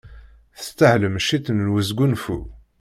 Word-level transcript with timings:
Testahlem 0.55 1.15
ciṭṭ 1.25 1.47
n 1.51 1.71
wesgunfu. 1.73 2.39